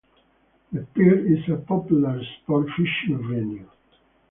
The 0.71 0.81
pier 0.95 1.27
is 1.31 1.47
a 1.47 1.57
popular 1.57 2.19
sport 2.23 2.65
fishing 2.75 3.19
venue. 3.29 3.69